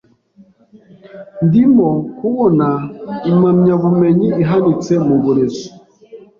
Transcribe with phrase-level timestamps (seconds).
[1.45, 2.67] Ndimo kubona
[3.29, 5.65] impamyabumenyi ihanitse mu burezi.
[5.71, 6.27] (weihaiping)